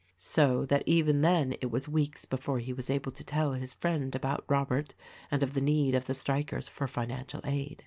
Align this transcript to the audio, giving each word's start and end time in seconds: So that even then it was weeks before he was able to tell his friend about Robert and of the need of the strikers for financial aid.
So 0.17 0.65
that 0.65 0.81
even 0.87 1.21
then 1.21 1.51
it 1.61 1.69
was 1.69 1.87
weeks 1.87 2.25
before 2.25 2.57
he 2.57 2.73
was 2.73 2.89
able 2.89 3.11
to 3.11 3.23
tell 3.23 3.53
his 3.53 3.71
friend 3.73 4.15
about 4.15 4.43
Robert 4.47 4.95
and 5.29 5.43
of 5.43 5.53
the 5.53 5.61
need 5.61 5.93
of 5.93 6.05
the 6.05 6.15
strikers 6.15 6.67
for 6.67 6.87
financial 6.87 7.41
aid. 7.43 7.79